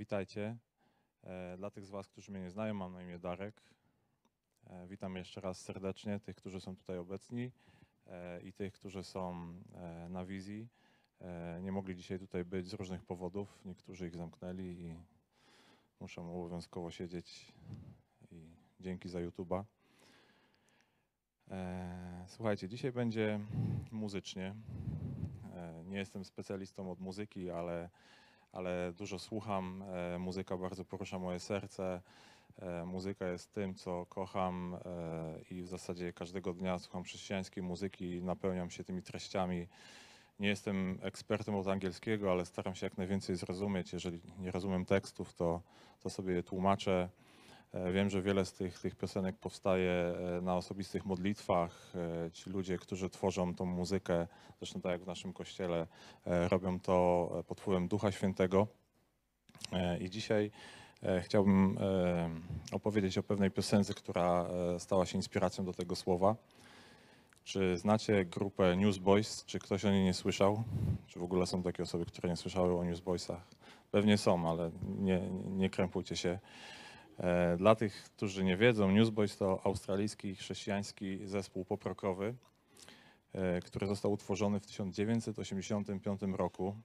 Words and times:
Witajcie. 0.00 0.56
E, 1.24 1.56
Dla 1.56 1.70
tych 1.70 1.86
z 1.86 1.90
Was, 1.90 2.08
którzy 2.08 2.32
mnie 2.32 2.40
nie 2.40 2.50
znają, 2.50 2.74
mam 2.74 2.92
na 2.92 3.02
imię 3.02 3.18
Darek. 3.18 3.62
E, 4.66 4.86
Witam 4.88 5.16
jeszcze 5.16 5.40
raz 5.40 5.60
serdecznie 5.60 6.20
tych, 6.20 6.36
którzy 6.36 6.60
są 6.60 6.76
tutaj 6.76 6.98
obecni 6.98 7.52
e, 8.06 8.40
i 8.40 8.52
tych, 8.52 8.72
którzy 8.72 9.04
są 9.04 9.54
na 10.08 10.24
wizji. 10.24 10.68
Nie 11.62 11.72
mogli 11.72 11.96
dzisiaj 11.96 12.18
tutaj 12.18 12.44
być 12.44 12.68
z 12.68 12.72
różnych 12.72 13.04
powodów. 13.04 13.60
Niektórzy 13.64 14.08
ich 14.08 14.16
zamknęli 14.16 14.64
i 14.64 14.96
muszą 16.00 16.30
obowiązkowo 16.34 16.90
siedzieć. 16.90 17.52
I 18.30 18.50
dzięki 18.80 19.08
za 19.08 19.18
YouTube'a. 19.18 19.64
Słuchajcie, 22.26 22.68
dzisiaj 22.68 22.92
będzie 22.92 23.40
muzycznie. 23.90 24.54
Nie 25.84 25.98
jestem 25.98 26.24
specjalistą 26.24 26.90
od 26.90 27.00
muzyki, 27.00 27.50
ale 27.50 27.90
ale 28.52 28.92
dużo 28.92 29.18
słucham. 29.18 29.84
E, 30.14 30.18
Muzyka 30.18 30.56
bardzo 30.56 30.84
porusza 30.84 31.18
moje 31.18 31.40
serce. 31.40 32.00
E, 32.58 32.84
Muzyka 32.84 33.28
jest 33.28 33.52
tym, 33.52 33.74
co 33.74 34.06
kocham 34.06 34.76
e, 34.84 35.40
i 35.50 35.62
w 35.62 35.68
zasadzie 35.68 36.12
każdego 36.12 36.52
dnia 36.52 36.78
słucham 36.78 37.04
chrześcijańskiej 37.04 37.62
muzyki, 37.62 38.22
napełniam 38.22 38.70
się 38.70 38.84
tymi 38.84 39.02
treściami. 39.02 39.66
Nie 40.40 40.48
jestem 40.48 40.98
ekspertem 41.02 41.54
od 41.54 41.66
angielskiego, 41.66 42.30
ale 42.30 42.46
staram 42.46 42.74
się 42.74 42.86
jak 42.86 42.98
najwięcej 42.98 43.36
zrozumieć. 43.36 43.92
Jeżeli 43.92 44.20
nie 44.38 44.50
rozumiem 44.50 44.84
tekstów, 44.84 45.34
to, 45.34 45.60
to 46.00 46.10
sobie 46.10 46.34
je 46.34 46.42
tłumaczę. 46.42 47.08
E, 47.72 47.92
Wiem, 47.92 48.10
że 48.10 48.22
wiele 48.22 48.44
z 48.44 48.52
tych, 48.52 48.78
tych 48.78 48.94
piosenek 48.96 49.36
powstaje 49.36 49.92
e, 49.92 50.40
na 50.40 50.56
osobistych 50.56 51.06
modlitwach. 51.06 51.92
E, 52.26 52.30
Ci 52.30 52.50
ludzie, 52.50 52.78
którzy 52.78 53.10
tworzą 53.10 53.54
tą 53.54 53.64
muzykę, 53.64 54.26
zresztą 54.58 54.80
tak 54.80 54.92
jak 54.92 55.02
w 55.02 55.06
naszym 55.06 55.32
kościele, 55.32 55.86
robią 56.26 56.80
to 56.80 57.28
pod 57.46 57.60
wpływem 57.60 57.88
Ducha 57.88 58.12
Świętego. 58.12 58.66
I 60.00 60.10
dzisiaj 60.10 60.50
chciałbym 61.22 61.78
opowiedzieć 62.72 63.18
o 63.18 63.22
pewnej 63.22 63.50
piosence, 63.50 63.94
która 63.94 64.46
stała 64.78 65.06
się 65.06 65.16
inspiracją 65.16 65.64
do 65.64 65.72
tego 65.72 65.96
słowa. 65.96 66.36
Czy 67.44 67.78
znacie 67.78 68.24
grupę 68.24 68.76
Newsboys? 68.76 69.44
Czy 69.44 69.58
ktoś 69.58 69.84
o 69.84 69.90
niej 69.90 70.04
nie 70.04 70.14
słyszał? 70.14 70.62
Czy 71.06 71.18
w 71.18 71.22
ogóle 71.22 71.46
są 71.46 71.62
takie 71.62 71.82
osoby, 71.82 72.06
które 72.06 72.28
nie 72.28 72.36
słyszały 72.36 72.78
o 72.78 72.84
Newsboysach? 72.84 73.46
Pewnie 73.90 74.18
są, 74.18 74.50
ale 74.50 74.70
nie, 74.98 75.20
nie 75.50 75.70
krępujcie 75.70 76.16
się. 76.16 76.38
E, 77.20 77.56
Dla 77.56 77.74
tych, 77.74 78.02
którzy 78.02 78.44
nie 78.44 78.56
wiedzą, 78.56 78.90
Newsboys 78.90 79.36
to 79.36 79.60
australijski 79.64 80.34
chrześcijański 80.34 81.26
zespół 81.26 81.64
poprokowy, 81.64 82.34
e, 83.32 83.60
który 83.60 83.86
został 83.86 84.12
utworzony 84.12 84.60
w 84.60 84.66
1985 84.66 86.36
roku. 86.36 86.76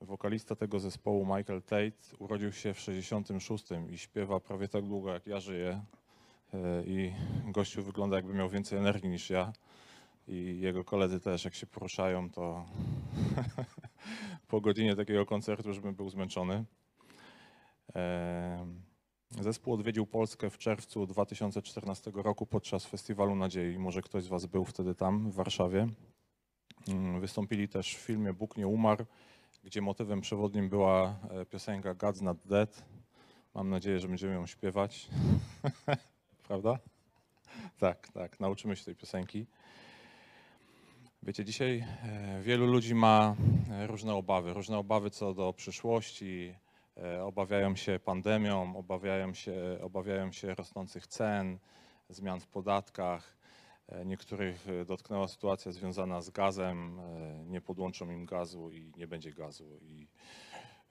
Wokalista 0.00 0.56
tego 0.56 0.80
zespołu, 0.80 1.26
Michael 1.26 1.62
Tate, 1.62 2.16
urodził 2.18 2.52
się 2.52 2.74
w 2.74 2.80
66 2.80 3.64
i 3.90 3.98
śpiewa 3.98 4.40
prawie 4.40 4.68
tak 4.68 4.84
długo, 4.86 5.12
jak 5.12 5.26
ja 5.26 5.40
żyję. 5.40 5.84
E, 6.54 6.84
I 6.86 7.12
gościu 7.44 7.82
wygląda, 7.82 8.16
jakby 8.16 8.34
miał 8.34 8.48
więcej 8.48 8.78
energii 8.78 9.08
niż 9.08 9.30
ja. 9.30 9.52
I 10.28 10.60
jego 10.60 10.84
koledzy 10.84 11.20
też, 11.20 11.44
jak 11.44 11.54
się 11.54 11.66
poruszają, 11.66 12.30
to 12.30 12.64
po 14.48 14.60
godzinie 14.60 14.96
takiego 14.96 15.26
koncertu 15.26 15.68
już 15.68 15.80
bym 15.80 15.94
był 15.94 16.08
zmęczony. 16.08 16.64
Zespół 19.40 19.74
odwiedził 19.74 20.06
Polskę 20.06 20.50
w 20.50 20.58
czerwcu 20.58 21.06
2014 21.06 22.10
roku 22.14 22.46
podczas 22.46 22.86
Festiwalu 22.86 23.34
Nadziei. 23.34 23.78
Może 23.78 24.02
ktoś 24.02 24.24
z 24.24 24.28
Was 24.28 24.46
był 24.46 24.64
wtedy 24.64 24.94
tam, 24.94 25.30
w 25.30 25.34
Warszawie. 25.34 25.86
Mm, 26.88 27.20
Wystąpili 27.20 27.68
też 27.68 27.96
w 27.96 27.98
filmie 27.98 28.32
Bóg 28.32 28.56
nie 28.56 28.68
umarł, 28.68 29.04
gdzie 29.64 29.82
motywem 29.82 30.20
przewodnim 30.20 30.68
była 30.68 31.16
e, 31.30 31.46
piosenka 31.46 31.94
God's 31.94 32.22
Not 32.22 32.38
Dead. 32.46 32.84
Mam 33.54 33.70
nadzieję, 33.70 34.00
że 34.00 34.08
będziemy 34.08 34.34
ją 34.34 34.46
śpiewać. 34.46 35.08
Prawda? 36.48 36.78
Tak, 37.78 38.08
tak, 38.08 38.40
nauczymy 38.40 38.76
się 38.76 38.84
tej 38.84 38.96
piosenki. 38.96 39.46
Wiecie, 41.22 41.44
dzisiaj 41.44 41.84
e, 42.02 42.42
wielu 42.42 42.66
ludzi 42.66 42.94
ma 42.94 43.36
e, 43.70 43.86
różne 43.86 44.14
obawy, 44.14 44.52
różne 44.52 44.78
obawy 44.78 45.10
co 45.10 45.34
do 45.34 45.52
przyszłości, 45.52 46.54
obawiają 47.22 47.76
się 47.76 47.98
pandemią, 48.04 48.76
obawiają 48.76 49.34
się, 49.34 49.78
obawiają 49.82 50.32
się 50.32 50.54
rosnących 50.54 51.06
cen, 51.06 51.58
zmian 52.08 52.40
w 52.40 52.46
podatkach. 52.46 53.36
E, 53.88 54.04
Niektórych 54.04 54.68
e, 54.68 54.84
dotknęła 54.84 55.28
sytuacja 55.28 55.72
związana 55.72 56.20
z 56.20 56.30
gazem, 56.30 57.00
e, 57.00 57.44
nie 57.44 57.60
podłączą 57.60 58.10
im 58.10 58.26
gazu 58.26 58.70
i 58.70 58.92
nie 58.96 59.06
będzie 59.06 59.32
gazu 59.32 59.78
i, 59.82 60.08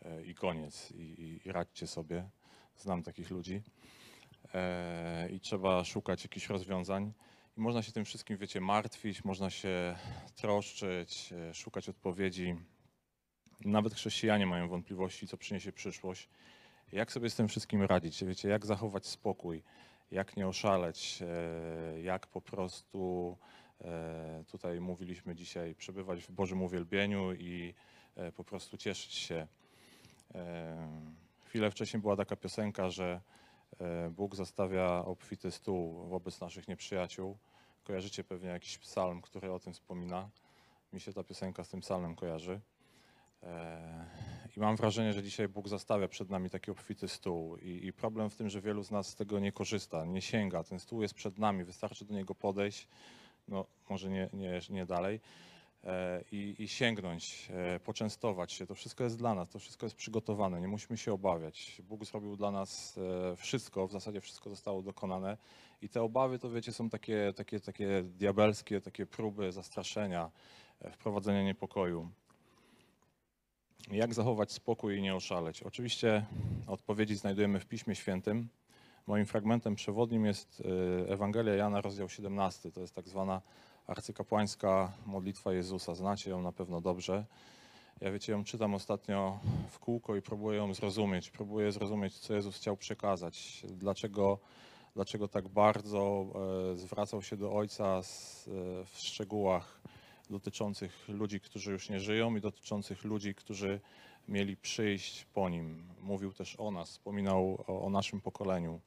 e, 0.01 0.23
i 0.23 0.35
koniec. 0.35 0.91
I, 0.91 1.01
i, 1.01 1.47
I 1.47 1.51
radźcie 1.51 1.87
sobie, 1.87 2.29
znam 2.77 3.03
takich 3.03 3.31
ludzi. 3.31 3.61
E, 4.53 5.29
I 5.29 5.39
trzeba 5.39 5.83
szukać 5.83 6.23
jakichś 6.23 6.47
rozwiązań. 6.47 7.13
I 7.57 7.61
można 7.61 7.81
się 7.81 7.91
tym 7.91 8.05
wszystkim, 8.05 8.37
wiecie, 8.37 8.61
martwić, 8.61 9.23
można 9.23 9.49
się 9.49 9.95
troszczyć, 10.35 11.33
e, 11.33 11.53
szukać 11.53 11.89
odpowiedzi. 11.89 12.55
Nawet 13.65 13.93
chrześcijanie 13.93 14.45
mają 14.45 14.67
wątpliwości, 14.67 15.27
co 15.27 15.37
przyniesie 15.37 15.71
przyszłość. 15.71 16.29
Jak 16.91 17.11
sobie 17.11 17.29
z 17.29 17.35
tym 17.35 17.47
wszystkim 17.47 17.81
radzić? 17.81 18.23
Wiecie, 18.23 18.49
jak 18.49 18.65
zachować 18.65 19.07
spokój, 19.07 19.63
jak 20.11 20.37
nie 20.37 20.47
oszaleć, 20.47 21.19
e, 21.21 22.01
jak 22.01 22.27
po 22.27 22.41
prostu, 22.41 23.37
e, 23.81 24.43
tutaj 24.51 24.79
mówiliśmy 24.79 25.35
dzisiaj, 25.35 25.75
przebywać 25.75 26.23
w 26.23 26.31
Bożym 26.31 26.61
uwielbieniu 26.61 27.33
i 27.33 27.73
e, 28.15 28.31
po 28.31 28.43
prostu 28.43 28.77
cieszyć 28.77 29.13
się. 29.13 29.47
Chwilę 31.45 31.71
wcześniej 31.71 32.01
była 32.01 32.15
taka 32.15 32.35
piosenka, 32.35 32.89
że 32.89 33.21
Bóg 34.11 34.35
zostawia 34.35 35.05
obfity 35.05 35.51
stół 35.51 36.07
wobec 36.07 36.41
naszych 36.41 36.67
nieprzyjaciół. 36.67 37.37
Kojarzycie 37.83 38.23
pewnie 38.23 38.49
jakiś 38.49 38.77
psalm, 38.77 39.21
który 39.21 39.51
o 39.51 39.59
tym 39.59 39.73
wspomina. 39.73 40.29
Mi 40.93 40.99
się 40.99 41.13
ta 41.13 41.23
piosenka 41.23 41.63
z 41.63 41.69
tym 41.69 41.79
psalmem 41.81 42.15
kojarzy. 42.15 42.59
E, 43.43 44.05
I 44.57 44.59
mam 44.59 44.75
wrażenie, 44.75 45.13
że 45.13 45.23
dzisiaj 45.23 45.47
Bóg 45.47 45.67
zastawia 45.67 46.07
przed 46.07 46.29
nami 46.29 46.49
taki 46.49 46.71
obfity 46.71 47.07
stół. 47.07 47.57
I, 47.57 47.85
I 47.85 47.93
problem 47.93 48.29
w 48.29 48.35
tym, 48.35 48.49
że 48.49 48.61
wielu 48.61 48.83
z 48.83 48.91
nas 48.91 49.07
z 49.07 49.15
tego 49.15 49.39
nie 49.39 49.51
korzysta, 49.51 50.05
nie 50.05 50.21
sięga. 50.21 50.63
Ten 50.63 50.79
stół 50.79 51.01
jest 51.01 51.13
przed 51.13 51.37
nami, 51.37 51.63
wystarczy 51.63 52.05
do 52.05 52.13
niego 52.13 52.35
podejść, 52.35 52.87
no 53.47 53.65
może 53.89 54.09
nie, 54.09 54.29
nie, 54.33 54.61
nie 54.69 54.85
dalej, 54.85 55.19
e, 55.83 56.23
i, 56.31 56.55
i 56.59 56.67
sięgnąć, 56.67 57.47
e, 57.51 57.79
poczęstować 57.79 58.51
się. 58.51 58.67
To 58.67 58.75
wszystko 58.75 59.03
jest 59.03 59.17
dla 59.17 59.35
nas, 59.35 59.49
to 59.49 59.59
wszystko 59.59 59.85
jest 59.85 59.95
przygotowane, 59.95 60.61
nie 60.61 60.67
musimy 60.67 60.97
się 60.97 61.13
obawiać. 61.13 61.81
Bóg 61.83 62.05
zrobił 62.05 62.35
dla 62.35 62.51
nas 62.51 62.99
wszystko, 63.37 63.87
w 63.87 63.91
zasadzie 63.91 64.21
wszystko 64.21 64.49
zostało 64.49 64.81
dokonane. 64.81 65.37
I 65.81 65.89
te 65.89 66.01
obawy, 66.01 66.39
to 66.39 66.49
wiecie, 66.49 66.73
są 66.73 66.89
takie, 66.89 67.33
takie, 67.35 67.59
takie 67.59 68.03
diabelskie, 68.03 68.81
takie 68.81 69.05
próby 69.05 69.51
zastraszenia, 69.51 70.31
wprowadzenia 70.91 71.43
niepokoju. 71.43 72.09
Jak 73.91 74.13
zachować 74.13 74.51
spokój 74.51 74.97
i 74.97 75.01
nie 75.01 75.15
oszaleć? 75.15 75.63
Oczywiście 75.63 76.25
odpowiedzi 76.67 77.15
znajdujemy 77.15 77.59
w 77.59 77.65
Piśmie 77.65 77.95
Świętym. 77.95 78.47
Moim 79.07 79.25
fragmentem 79.25 79.75
przewodnim 79.75 80.25
jest 80.25 80.63
e, 81.05 81.09
Ewangelia 81.09 81.55
Jana, 81.55 81.81
rozdział 81.81 82.09
17. 82.09 82.71
To 82.71 82.81
jest 82.81 82.95
tak 82.95 83.07
zwana 83.07 83.41
arcykapłańska 83.87 84.91
modlitwa 85.05 85.53
Jezusa. 85.53 85.95
Znacie 85.95 86.29
ją 86.29 86.41
na 86.41 86.51
pewno 86.51 86.81
dobrze. 86.81 87.25
Ja 88.01 88.11
wiecie, 88.11 88.31
ją 88.31 88.43
czytam 88.43 88.73
ostatnio 88.73 89.39
w 89.69 89.79
kółko 89.79 90.15
i 90.15 90.21
próbuję 90.21 90.57
ją 90.57 90.73
zrozumieć. 90.73 91.29
Próbuję 91.29 91.71
zrozumieć, 91.71 92.19
co 92.19 92.33
Jezus 92.33 92.55
chciał 92.57 92.77
przekazać. 92.77 93.65
Dlaczego, 93.69 94.39
dlaczego 94.95 95.27
tak 95.27 95.47
bardzo 95.47 96.25
e, 96.71 96.75
zwracał 96.75 97.21
się 97.21 97.37
do 97.37 97.53
Ojca 97.53 97.99
e, 97.99 98.03
w 98.85 98.97
szczegółach 98.97 99.81
dotyczących 100.33 101.09
ludzi, 101.09 101.39
którzy 101.39 101.71
już 101.71 101.89
nie 101.89 101.99
żyją 101.99 102.35
i 102.35 102.41
dotyczących 102.41 103.03
ludzi, 103.03 103.35
którzy 103.35 103.79
mieli 104.27 104.57
przyjść 104.57 105.25
po 105.25 105.49
nim. 105.49 105.83
Mówił 106.01 106.33
też 106.33 106.59
o 106.59 106.71
nas, 106.71 106.89
wspominał 106.89 107.63
o, 107.67 107.85
o 107.85 107.89
naszym 107.89 108.21
pokoleniu. 108.21 108.79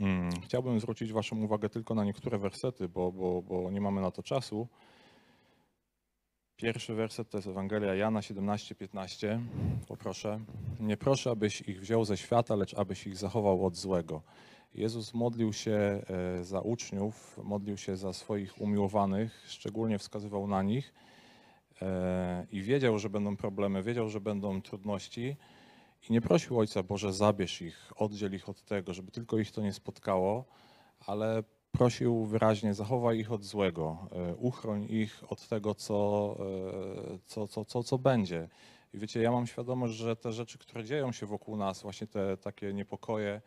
Mm, 0.00 0.30
Chciałbym 0.44 0.80
zwrócić 0.80 1.12
Waszą 1.12 1.42
uwagę 1.42 1.68
tylko 1.68 1.94
na 1.94 2.04
niektóre 2.04 2.38
wersety, 2.38 2.88
bo, 2.88 3.12
bo, 3.12 3.42
bo 3.42 3.70
nie 3.70 3.80
mamy 3.80 4.00
na 4.00 4.10
to 4.10 4.22
czasu. 4.22 4.68
Pierwszy 6.56 6.94
werset 6.94 7.30
to 7.30 7.38
jest 7.38 7.48
Ewangelia 7.48 7.94
Jana 7.94 8.20
17:15. 8.20 9.40
Poproszę. 9.88 10.40
Nie 10.80 10.96
proszę, 10.96 11.30
abyś 11.30 11.60
ich 11.60 11.80
wziął 11.80 12.04
ze 12.04 12.16
świata, 12.16 12.56
lecz 12.56 12.74
abyś 12.74 13.06
ich 13.06 13.16
zachował 13.16 13.66
od 13.66 13.76
złego. 13.76 14.22
Jezus 14.74 15.14
modlił 15.14 15.52
się 15.52 15.72
e, 16.40 16.44
za 16.44 16.60
uczniów, 16.60 17.40
modlił 17.44 17.76
się 17.76 17.96
za 17.96 18.12
swoich 18.12 18.60
umiłowanych, 18.60 19.44
szczególnie 19.46 19.98
wskazywał 19.98 20.46
na 20.46 20.62
nich 20.62 20.94
e, 21.82 22.46
i 22.52 22.62
wiedział, 22.62 22.98
że 22.98 23.10
będą 23.10 23.36
problemy, 23.36 23.82
wiedział, 23.82 24.08
że 24.08 24.20
będą 24.20 24.62
trudności 24.62 25.36
i 26.08 26.12
nie 26.12 26.20
prosił 26.20 26.58
Ojca 26.58 26.82
Boże, 26.82 27.12
zabierz 27.12 27.62
ich, 27.62 27.92
oddziel 27.96 28.34
ich 28.34 28.48
od 28.48 28.62
tego, 28.62 28.94
żeby 28.94 29.10
tylko 29.10 29.38
ich 29.38 29.52
to 29.52 29.62
nie 29.62 29.72
spotkało, 29.72 30.44
ale 31.06 31.42
prosił 31.72 32.24
wyraźnie, 32.24 32.74
zachowaj 32.74 33.18
ich 33.18 33.32
od 33.32 33.44
złego, 33.44 34.08
e, 34.12 34.34
uchroń 34.34 34.86
ich 34.90 35.24
od 35.28 35.48
tego, 35.48 35.74
co, 35.74 36.36
co, 37.26 37.48
co, 37.48 37.64
co, 37.64 37.82
co 37.82 37.98
będzie. 37.98 38.48
I 38.94 38.98
wiecie, 38.98 39.22
ja 39.22 39.32
mam 39.32 39.46
świadomość, 39.46 39.94
że 39.94 40.16
te 40.16 40.32
rzeczy, 40.32 40.58
które 40.58 40.84
dzieją 40.84 41.12
się 41.12 41.26
wokół 41.26 41.56
nas, 41.56 41.82
właśnie 41.82 42.06
te 42.06 42.36
takie 42.36 42.72
niepokoje, 42.72 43.40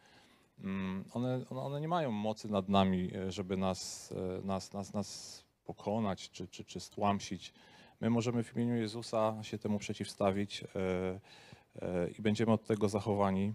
one, 1.14 1.46
one- 1.50 1.62
one 1.62 1.82
nie 1.82 1.88
mają 1.88 2.12
mocy 2.12 2.52
nad 2.52 2.70
nami, 2.70 3.12
e, 3.16 3.32
żeby 3.32 3.58
nas, 3.58 4.12
e, 4.12 4.46
nas, 4.46 4.74
nas, 4.74 4.94
nas 4.94 5.44
pokonać 5.66 6.30
czy, 6.30 6.48
czy, 6.48 6.66
czy 6.66 6.80
stłamsić. 6.80 7.54
My 8.02 8.10
możemy 8.10 8.44
w 8.44 8.56
imieniu 8.56 8.76
Jezusa 8.76 9.44
się 9.44 9.58
temu 9.58 9.80
przeciwstawić 9.80 10.64
e, 10.64 12.10
i 12.18 12.22
będziemy 12.22 12.52
od 12.52 12.66
tego 12.66 12.90
zachowani. 12.90 13.54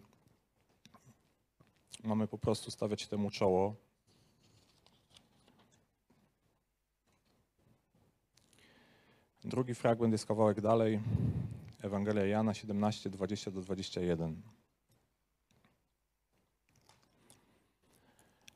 Mamy 2.04 2.28
po 2.28 2.38
prostu 2.38 2.70
stawiać 2.70 3.06
temu 3.06 3.30
czoło. 3.30 3.74
Drugi 9.44 9.74
fragment 9.74 10.12
jest 10.12 10.26
kawałek 10.26 10.60
dalej. 10.60 11.00
Ewangelia 11.82 12.26
Jana 12.26 12.54
17, 12.54 13.10
20 13.10 13.50
do 13.50 13.60
21. 13.60 14.61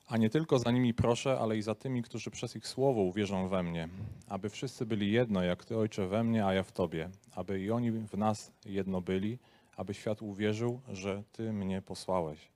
A 0.06 0.17
nie 0.17 0.31
tylko 0.31 0.58
za 0.58 0.70
nimi 0.70 0.94
proszę, 0.94 1.38
ale 1.41 1.56
i 1.56 1.62
za 1.62 1.75
tymi, 1.75 2.03
którzy 2.03 2.31
przez 2.31 2.56
ich 2.56 2.67
słowo 2.69 3.00
uwierzą 3.00 3.49
we 3.49 3.62
mnie, 3.62 3.88
aby 4.29 4.49
wszyscy 4.50 4.87
byli 4.87 5.12
jedno, 5.12 5.43
jak 5.43 5.64
Ty, 5.64 5.76
Ojcze, 5.76 6.06
we 6.06 6.25
mnie, 6.25 6.47
a 6.47 6.55
ja 6.55 6.62
w 6.62 6.73
Tobie, 6.73 7.11
aby 7.35 7.61
i 7.61 7.70
oni 7.70 7.91
w 7.91 8.14
nas 8.19 8.53
jedno 8.67 9.00
byli, 9.00 9.38
aby 9.76 9.94
świat 9.94 10.23
uwierzył, 10.23 10.81
że 10.93 11.23
Ty 11.32 11.53
mnie 11.53 11.82
posłałeś. 11.82 12.49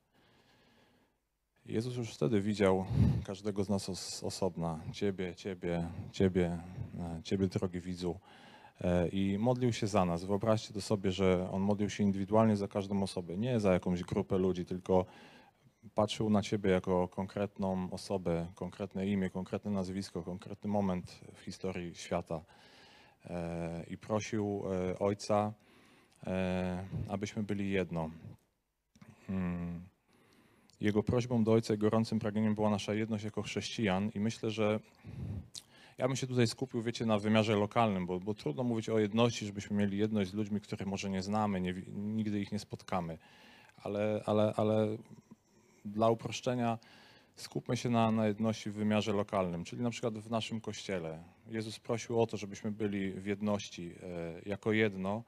Jezus 1.66 1.96
już 1.96 2.14
wtedy 2.14 2.40
widział 2.40 2.84
każdego 3.24 3.64
z 3.64 3.68
nas 3.68 3.88
os- 3.88 4.24
osobna. 4.24 4.80
Ciebie, 4.92 5.34
Ciebie, 5.34 5.88
Ciebie, 6.12 6.58
e, 6.98 7.22
Ciebie, 7.22 7.46
drogi 7.46 7.80
widzu. 7.80 8.18
E, 8.80 9.08
I 9.08 9.38
modlił 9.38 9.72
się 9.72 9.86
za 9.86 10.04
nas. 10.04 10.24
Wyobraźcie 10.24 10.74
to 10.74 10.80
sobie, 10.80 11.12
że 11.12 11.48
On 11.52 11.62
modlił 11.62 11.90
się 11.90 12.04
indywidualnie 12.04 12.56
za 12.56 12.68
każdą 12.68 13.02
osobę, 13.02 13.36
nie 13.36 13.60
za 13.60 13.72
jakąś 13.72 14.02
grupę 14.04 14.38
ludzi, 14.38 14.64
tylko 14.64 15.06
patrzył 15.94 16.30
na 16.30 16.42
Ciebie 16.42 16.70
jako 16.70 17.08
konkretną 17.08 17.88
osobę, 17.90 18.46
konkretne 18.54 19.06
imię, 19.06 19.30
konkretne 19.30 19.70
nazwisko, 19.70 20.22
konkretny 20.22 20.70
moment 20.70 21.20
w 21.34 21.40
historii 21.40 21.94
świata. 21.94 22.40
E, 23.24 23.84
I 23.90 23.98
prosił 23.98 24.62
e, 24.66 24.98
Ojca, 24.98 25.52
e, 26.26 26.84
abyśmy 27.08 27.42
byli 27.42 27.70
jedno. 27.70 28.10
Mm. 29.28 29.80
Jego 30.80 31.02
prośbą 31.02 31.44
do 31.44 31.52
Ojca 31.52 31.74
i 31.74 31.78
gorącym 31.78 32.18
pragnieniem 32.18 32.54
była 32.54 32.70
nasza 32.70 32.94
jedność 32.94 33.24
jako 33.24 33.42
chrześcijan 33.42 34.10
i 34.14 34.20
myślę, 34.20 34.50
że 34.50 34.80
ja 35.98 36.06
bym 36.06 36.16
się 36.16 36.26
tutaj 36.26 36.46
skupił, 36.46 36.82
wiecie, 36.82 37.06
na 37.06 37.18
wymiarze 37.18 37.56
lokalnym, 37.56 38.06
bo, 38.06 38.20
bo 38.20 38.34
trudno 38.34 38.64
mówić 38.64 38.88
o 38.88 38.98
jedności, 38.98 39.46
żebyśmy 39.46 39.76
mieli 39.76 39.98
jedność 39.98 40.30
z 40.30 40.34
ludźmi, 40.34 40.60
których 40.60 40.86
może 40.86 41.10
nie 41.10 41.22
znamy, 41.22 41.60
nie, 41.60 41.74
nigdy 41.92 42.40
ich 42.40 42.52
nie 42.52 42.58
spotkamy. 42.58 43.18
Ale, 43.82 44.22
ale, 44.26 44.52
ale 44.56 44.96
dla 45.90 46.10
uproszczenia 46.10 46.78
skupmy 47.36 47.76
się 47.76 47.90
na, 47.90 48.10
na 48.10 48.26
jedności 48.26 48.70
w 48.70 48.74
wymiarze 48.74 49.12
lokalnym, 49.12 49.64
czyli 49.64 49.82
na 49.82 49.90
przykład 49.90 50.18
w 50.18 50.30
naszym 50.30 50.60
kościele. 50.60 51.22
Jezus 51.48 51.78
prosił 51.78 52.22
o 52.22 52.26
to, 52.26 52.36
żebyśmy 52.36 52.72
byli 52.72 53.12
w 53.12 53.26
jedności 53.26 53.94
e, 54.02 54.48
jako 54.48 54.72
jedno 54.72 55.22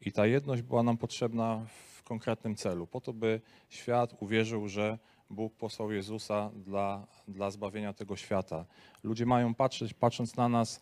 i 0.00 0.12
ta 0.12 0.26
jedność 0.26 0.62
była 0.62 0.82
nam 0.82 0.96
potrzebna 0.96 1.66
w 1.96 2.02
konkretnym 2.02 2.56
celu, 2.56 2.86
po 2.86 3.00
to, 3.00 3.12
by 3.12 3.40
świat 3.68 4.14
uwierzył, 4.20 4.68
że 4.68 4.98
Bóg 5.30 5.54
posłał 5.54 5.92
Jezusa 5.92 6.50
dla, 6.54 7.06
dla 7.28 7.50
zbawienia 7.50 7.92
tego 7.92 8.16
świata. 8.16 8.64
Ludzie 9.02 9.26
mają 9.26 9.54
patrzeć, 9.54 9.94
patrząc 9.94 10.36
na 10.36 10.48
nas, 10.48 10.80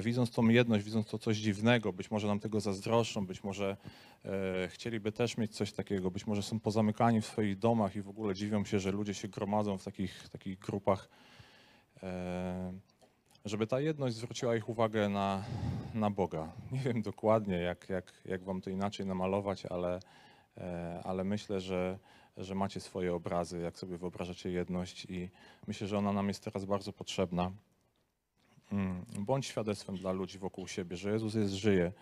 widząc 0.00 0.30
tą 0.30 0.48
jedność, 0.48 0.84
widząc 0.84 1.06
to 1.06 1.18
coś 1.18 1.36
dziwnego, 1.36 1.92
być 1.92 2.10
może 2.10 2.26
nam 2.26 2.40
tego 2.40 2.60
zazdroszczą, 2.60 3.26
być 3.26 3.44
może 3.44 3.76
e, 4.24 4.68
chcieliby 4.68 5.12
też 5.12 5.36
mieć 5.36 5.56
coś 5.56 5.72
takiego, 5.72 6.10
być 6.10 6.26
może 6.26 6.42
są 6.42 6.60
pozamykani 6.60 7.20
w 7.20 7.26
swoich 7.26 7.58
domach 7.58 7.96
i 7.96 8.02
w 8.02 8.08
ogóle 8.08 8.34
dziwią 8.34 8.64
się, 8.64 8.80
że 8.80 8.92
ludzie 8.92 9.14
się 9.14 9.28
gromadzą 9.28 9.78
w 9.78 9.84
takich, 9.84 10.28
takich 10.28 10.58
grupach. 10.58 11.08
E, 12.02 12.72
żeby 13.44 13.66
ta 13.66 13.80
jedność 13.80 14.16
zwróciła 14.16 14.56
ich 14.56 14.68
uwagę 14.68 15.08
na, 15.08 15.44
na 15.94 16.10
Boga. 16.10 16.52
Nie 16.72 16.80
wiem 16.80 17.02
dokładnie, 17.02 17.56
jak, 17.56 17.88
jak, 17.88 18.12
jak 18.24 18.44
wam 18.44 18.60
to 18.60 18.70
inaczej 18.70 19.06
namalować, 19.06 19.66
ale, 19.66 20.00
e, 20.58 21.00
ale 21.04 21.24
myślę, 21.24 21.60
że, 21.60 21.98
że 22.36 22.54
macie 22.54 22.80
swoje 22.80 23.14
obrazy, 23.14 23.60
jak 23.60 23.78
sobie 23.78 23.98
wyobrażacie 23.98 24.50
jedność 24.50 25.04
i 25.04 25.30
myślę, 25.66 25.86
że 25.86 25.98
ona 25.98 26.12
nam 26.12 26.28
jest 26.28 26.44
teraz 26.44 26.64
bardzo 26.64 26.92
potrzebna. 26.92 27.52
Mm, 28.74 29.04
Bądź 29.18 29.46
świadectwem 29.46 29.96
dla 29.96 30.12
ludzi 30.12 30.38
wokół 30.38 30.68
siebie, 30.68 30.96
że 30.96 31.12
Jezus 31.12 31.34
jest 31.34 31.52
żyje, 31.52 31.92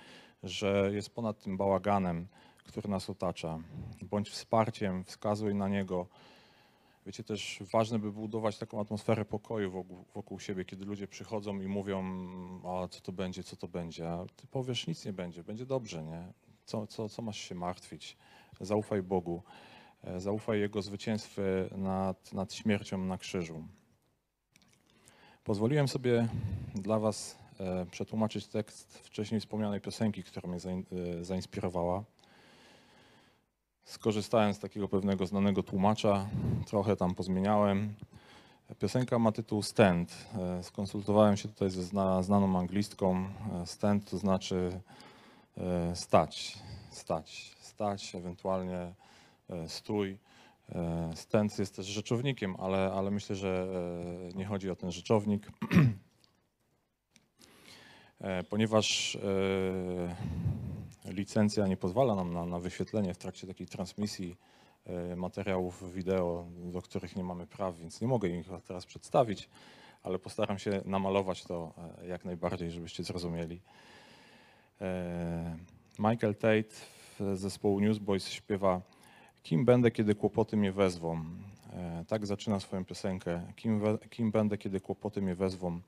że 0.43 0.91
jest 0.95 1.15
ponad 1.15 1.39
tym 1.43 1.57
bałaganem, 1.57 2.27
który 2.65 2.89
nas 2.89 3.11
otacza. 3.11 3.59
Bądź 4.03 4.31
wsparciem, 4.31 5.05
wskazuj 5.05 5.55
na 5.55 5.69
Niego. 5.69 6.07
Wiecie, 7.07 7.25
też 7.25 7.63
ważne, 7.73 7.99
by 7.99 8.13
budować 8.13 8.59
taką 8.59 8.81
atmosferę 8.81 9.25
pokoju 9.25 9.71
wokół, 9.71 10.05
wokół 10.15 10.41
siebie, 10.41 10.65
kiedy 10.65 10.85
ludzie 10.85 11.09
przychodzą 11.09 11.61
i 11.61 11.69
mówią, 11.69 12.05
a 12.65 12.89
co 12.89 13.01
to 13.01 13.13
będzie, 13.13 13.43
co 13.43 13.57
to 13.57 13.69
będzie, 13.69 14.11
a 14.11 14.27
ty 14.37 14.47
powiesz, 14.47 14.87
nic 14.87 15.05
nie 15.05 15.13
będzie, 15.13 15.45
będzie 15.45 15.67
dobrze, 15.67 16.03
nie? 16.05 16.33
Co, 16.65 16.87
co, 16.87 17.09
co 17.09 17.23
masz 17.23 17.39
się 17.39 17.55
martwić? 17.55 18.17
Zaufaj 18.61 19.03
Bogu, 19.03 19.43
e, 20.05 20.21
zaufaj 20.21 20.61
Jego 20.61 20.83
zwycięstwie 20.83 21.43
nad, 21.77 22.33
nad 22.33 22.55
śmiercią 22.55 22.99
na 22.99 23.19
krzyżu. 23.19 23.65
Pozwoliłem 25.45 25.89
sobie 25.89 26.29
dla 26.75 26.99
Was 26.99 27.39
e, 27.61 27.87
przetłumaczyć 27.87 28.47
tekst 28.47 28.99
wcześniej 28.99 29.41
wspomnianej 29.41 29.81
piosenki, 29.81 30.23
która 30.23 30.49
mnie 30.49 30.59
e, 31.21 31.25
zainspirowała. 31.25 32.05
Skorzystałem 33.85 34.55
z 34.55 34.59
takiego 34.59 34.89
pewnego 34.89 35.27
znanego 35.27 35.63
tłumacza, 35.63 36.27
trochę 36.67 36.97
tam 36.97 37.15
pozmieniałem. 37.15 37.95
Piosenka 38.79 39.19
ma 39.19 39.33
tytuł 39.33 39.63
Stand. 39.63 40.27
E, 40.39 40.63
Skonsultowałem 40.63 41.37
się 41.37 41.49
tutaj 41.49 41.71
ze 41.71 41.83
zna, 41.83 42.23
znaną 42.23 42.59
anglistką. 42.59 43.29
Stand 43.65 44.11
to 44.11 44.19
znaczy 44.19 44.81
stać, 45.95 46.59
stać, 46.91 47.57
stać, 47.61 48.15
ewentualnie 48.15 48.95
stój. 49.69 50.19
E, 50.69 51.11
Stand 51.15 51.59
jest 51.59 51.77
też 51.77 51.87
rzeczownikiem, 51.87 52.57
ale, 52.59 52.93
ale 52.93 53.11
myślę, 53.11 53.37
że 53.37 53.67
e, 54.33 54.39
nie 54.39 54.45
chodzi 54.45 54.71
o 54.71 54.77
ten 54.77 54.93
rzeczownik. 54.93 55.47
E, 58.21 58.43
Ponieważ 58.43 59.19
licencja 61.05 61.67
nie 61.67 61.77
pozwala 61.77 62.15
nam 62.15 62.33
na, 62.33 62.47
na 62.47 62.59
wyświetlenie 62.59 63.15
w 63.15 63.19
trakcie 63.19 63.47
takiej 63.47 63.67
transmisji 63.67 64.37
materiałów 65.17 65.95
wideo, 65.95 66.47
do 66.73 66.83
których 66.83 67.17
nie 67.17 67.25
mamy 67.25 67.47
praw, 67.47 67.77
więc 67.77 68.01
nie 68.01 68.09
mogę 68.09 68.29
ich 68.29 68.47
teraz 68.67 68.87
przedstawić, 68.87 69.49
ale 70.03 70.19
postaram 70.19 70.59
się 70.59 70.83
namalować 70.85 71.45
to 71.45 71.73
jak 72.09 72.25
najbardziej, 72.25 72.71
żebyście 72.71 73.05
zrozumieli. 73.05 73.61
Michael 75.99 76.35
Tate 76.35 76.75
z 77.21 77.41
zespołu 77.41 77.81
Newsboys 77.81 78.29
śpiewa 78.29 78.83
Kim 79.43 79.65
będę, 79.65 79.91
kiedy 79.91 80.15
kłopoty 80.15 80.57
mnie 80.57 80.73
wezwą? 80.73 81.25
E, 81.73 82.05
Tak 82.09 82.27
zaczyna 82.27 82.61
swoją 82.61 82.85
piosenkę. 82.85 83.53
Kim, 83.57 83.81
we, 83.81 83.99
kim 84.11 84.31
będę, 84.31 84.59
kiedy 84.59 84.81
kłopoty 84.81 85.23
mnie 85.23 85.35
wezwą? 85.35 85.81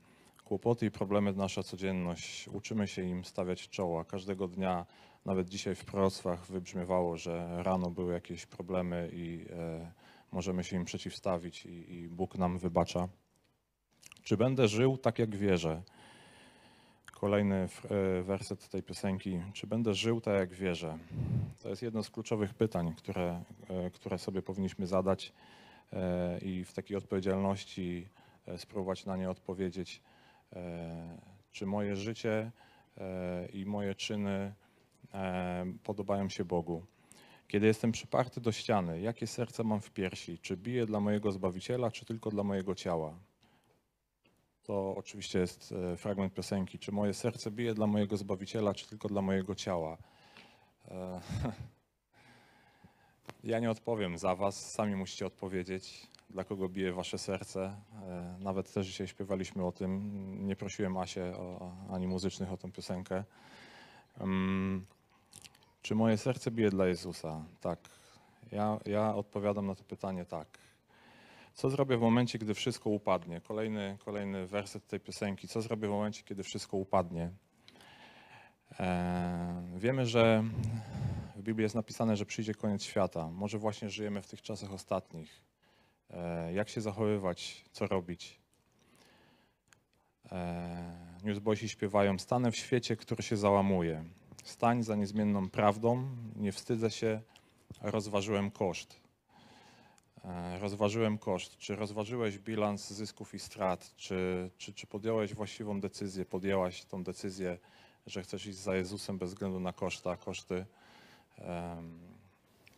Kłopoty 0.43 0.85
i 0.85 0.91
problemy 0.91 1.33
nasza 1.33 1.63
codzienność. 1.63 2.47
Uczymy 2.47 2.87
się 2.87 3.01
im 3.03 3.25
stawiać 3.25 3.69
czoła. 3.69 4.03
Każdego 4.05 4.47
dnia, 4.47 4.85
nawet 5.25 5.49
dzisiaj 5.49 5.75
w 5.75 5.85
proroctwach 5.85 6.45
wybrzmiewało, 6.45 7.17
że 7.17 7.63
rano 7.63 7.91
były 7.91 8.13
jakieś 8.13 8.45
problemy 8.45 9.09
i 9.13 9.45
e, 9.49 9.91
możemy 10.31 10.63
się 10.63 10.75
im 10.75 10.85
przeciwstawić 10.85 11.65
i, 11.65 11.93
i 11.93 12.07
Bóg 12.09 12.37
nam 12.37 12.59
wybacza. 12.59 13.07
Czy 14.23 14.37
będę 14.37 14.67
żył 14.67 14.97
tak, 14.97 15.19
jak 15.19 15.35
wierzę? 15.35 15.81
Kolejny 17.15 17.55
e, 17.55 17.67
werset 18.23 18.69
tej 18.69 18.83
piosenki. 18.83 19.41
Czy 19.53 19.67
będę 19.67 19.93
żył 19.93 20.21
tak, 20.21 20.33
jak 20.33 20.53
wierzę? 20.53 20.97
To 21.63 21.69
jest 21.69 21.81
jedno 21.81 22.03
z 22.03 22.09
kluczowych 22.09 22.53
pytań, 22.53 22.93
które, 22.97 23.43
e, 23.69 23.89
które 23.91 24.17
sobie 24.17 24.41
powinniśmy 24.41 24.87
zadać 24.87 25.33
e, 25.93 26.37
i 26.37 26.63
w 26.63 26.73
takiej 26.73 26.97
odpowiedzialności 26.97 28.07
spróbować 28.57 29.05
na 29.05 29.17
nie 29.17 29.29
odpowiedzieć. 29.29 30.01
Czy 31.51 31.65
moje 31.65 31.95
życie 31.95 32.51
i 33.53 33.65
moje 33.65 33.95
czyny 33.95 34.53
podobają 35.83 36.29
się 36.29 36.45
Bogu? 36.45 36.85
Kiedy 37.47 37.67
jestem 37.67 37.91
przyparty 37.91 38.41
do 38.41 38.51
ściany, 38.51 39.01
jakie 39.01 39.27
serce 39.27 39.63
mam 39.63 39.81
w 39.81 39.91
piersi? 39.91 40.39
Czy 40.39 40.57
biję 40.57 40.85
dla 40.85 40.99
mojego 40.99 41.31
Zbawiciela, 41.31 41.91
czy 41.91 42.05
tylko 42.05 42.29
dla 42.29 42.43
mojego 42.43 42.75
ciała? 42.75 43.13
To 44.65 44.95
oczywiście 44.97 45.39
jest 45.39 45.71
e, 45.93 45.97
fragment 45.97 46.33
piosenki. 46.33 46.79
Czy 46.79 46.91
moje 46.91 47.13
serce 47.13 47.51
bije 47.51 47.73
dla 47.73 47.87
mojego 47.87 48.17
Zbawiciela, 48.17 48.73
czy 48.73 48.87
tylko 48.87 49.07
dla 49.07 49.21
mojego 49.21 49.55
ciała? 49.55 49.97
E, 50.87 51.19
Ja 53.43 53.59
nie 53.59 53.71
odpowiem 53.71 54.17
za 54.17 54.35
was, 54.35 54.71
sami 54.71 54.95
musicie 54.95 55.25
odpowiedzieć, 55.25 56.07
dla 56.29 56.43
kogo 56.43 56.69
bije 56.69 56.93
wasze 56.93 57.17
serce. 57.17 57.75
E, 58.03 58.37
Nawet 58.39 58.73
też 58.73 58.87
dzisiaj 58.87 59.07
śpiewaliśmy 59.07 59.65
o 59.65 59.71
tym. 59.71 60.01
Nie 60.47 60.55
prosiłem 60.55 60.97
Asię 60.97 61.23
o, 61.37 61.71
ani 61.91 62.07
muzycznych 62.07 62.51
o 62.51 62.57
tę 62.57 62.71
piosenkę. 62.71 63.23
Mm, 64.19 64.85
Czy 65.81 65.95
moje 65.95 66.17
serce 66.17 66.51
bije 66.51 66.69
dla 66.69 66.87
Jezusa? 66.87 67.45
Tak. 67.61 67.79
Ja, 68.51 68.79
ja 68.85 69.15
odpowiadam 69.15 69.67
na 69.67 69.75
to 69.75 69.83
pytanie 69.83 70.25
tak. 70.25 70.47
Co 71.55 71.69
zrobię 71.69 71.97
w 71.97 72.01
momencie, 72.01 72.39
gdy 72.39 72.53
wszystko 72.53 72.89
upadnie? 72.89 73.41
Kolejny, 73.41 73.97
kolejny 74.05 74.47
werset 74.47 74.87
tej 74.87 74.99
piosenki. 74.99 75.47
Co 75.47 75.61
zrobię 75.61 75.87
w 75.87 75.91
momencie, 75.91 76.23
kiedy 76.23 76.43
wszystko 76.43 76.77
upadnie? 76.77 77.31
E, 78.79 79.63
wiemy, 79.77 80.05
że 80.05 80.43
w 81.35 81.41
Biblii 81.41 81.63
jest 81.63 81.75
napisane, 81.75 82.17
że 82.17 82.25
przyjdzie 82.25 82.53
koniec 82.53 82.83
świata. 82.83 83.29
Może 83.31 83.57
właśnie 83.57 83.89
żyjemy 83.89 84.21
w 84.21 84.27
tych 84.27 84.41
czasach 84.41 84.73
ostatnich. 84.73 85.41
E, 86.09 86.53
jak 86.53 86.69
się 86.69 86.81
zachowywać? 86.81 87.65
Co 87.71 87.87
robić? 87.87 88.39
E, 90.31 90.97
Newsboysi 91.23 91.69
śpiewają: 91.69 92.19
Stanę 92.19 92.51
w 92.51 92.55
świecie, 92.55 92.95
który 92.95 93.23
się 93.23 93.37
załamuje. 93.37 94.03
Stań 94.43 94.83
za 94.83 94.95
niezmienną 94.95 95.49
prawdą, 95.49 96.07
nie 96.35 96.51
wstydzę 96.51 96.91
się, 96.91 97.21
rozważyłem 97.81 98.51
koszt. 98.51 99.04
E, 100.27 100.59
Rozważyłem 100.59 101.17
koszt. 101.17 101.57
Czy 101.57 101.75
rozważyłeś 101.75 102.39
bilans 102.39 102.89
zysków 102.91 103.33
i 103.33 103.39
strat? 103.39 103.95
Czy, 103.95 104.49
czy, 104.57 104.73
czy 104.73 104.87
podjąłeś 104.87 105.33
właściwą 105.33 105.79
decyzję? 105.79 106.25
Podjęłaś 106.25 106.85
tą 106.85 107.03
decyzję, 107.03 107.57
że 108.07 108.23
chcesz 108.23 108.45
iść 108.45 108.57
za 108.57 108.75
Jezusem 108.75 109.17
bez 109.17 109.29
względu 109.29 109.59
na 109.59 109.73
koszta, 109.73 110.17
koszty? 110.17 110.65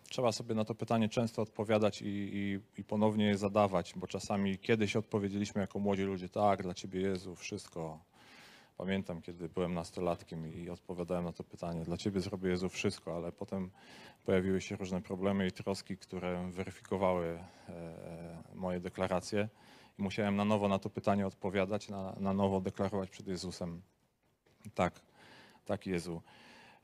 Trzeba 0.09 0.31
sobie 0.31 0.55
na 0.55 0.65
to 0.65 0.75
pytanie 0.75 1.09
często 1.09 1.41
odpowiadać 1.41 2.01
i, 2.01 2.05
i, 2.07 2.59
i 2.77 2.83
ponownie 2.83 3.25
je 3.25 3.37
zadawać, 3.37 3.93
bo 3.95 4.07
czasami 4.07 4.57
kiedyś 4.57 4.95
odpowiedzieliśmy 4.95 5.61
jako 5.61 5.79
młodzi 5.79 6.03
ludzie, 6.03 6.29
tak, 6.29 6.63
dla 6.63 6.73
Ciebie 6.73 7.01
Jezu, 7.01 7.35
wszystko. 7.35 7.99
Pamiętam, 8.77 9.21
kiedy 9.21 9.49
byłem 9.49 9.73
nastolatkiem 9.73 10.47
i 10.47 10.69
odpowiadałem 10.69 11.25
na 11.25 11.33
to 11.33 11.43
pytanie, 11.43 11.83
dla 11.83 11.97
Ciebie 11.97 12.21
zrobię 12.21 12.49
Jezu 12.49 12.69
wszystko, 12.69 13.15
ale 13.15 13.31
potem 13.31 13.71
pojawiły 14.25 14.61
się 14.61 14.75
różne 14.75 15.01
problemy 15.01 15.47
i 15.47 15.51
troski, 15.51 15.97
które 15.97 16.51
weryfikowały 16.51 17.39
e, 17.69 18.43
moje 18.55 18.79
deklaracje 18.79 19.49
i 19.99 20.01
musiałem 20.01 20.35
na 20.35 20.45
nowo 20.45 20.67
na 20.67 20.79
to 20.79 20.89
pytanie 20.89 21.27
odpowiadać, 21.27 21.89
na, 21.89 22.15
na 22.19 22.33
nowo 22.33 22.61
deklarować 22.61 23.09
przed 23.09 23.27
Jezusem. 23.27 23.81
Tak, 24.73 25.01
tak 25.65 25.87
Jezu. 25.87 26.21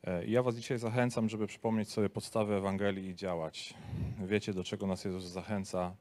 E, 0.04 0.26
I 0.26 0.32
Ja 0.32 0.44
Was 0.44 0.56
dzisiaj 0.56 0.78
zachęcam, 0.78 1.30
żeby 1.30 1.48
przypomnieć 1.48 1.92
sobie 1.92 2.10
podstawy 2.10 2.56
Ewangelii 2.56 3.10
i 3.10 3.16
działać. 3.16 3.74
Wiecie, 4.20 4.54
do 4.54 4.64
czego 4.64 4.88
nas 4.88 5.06
Jezus 5.06 5.24
zachęca, 5.24 5.96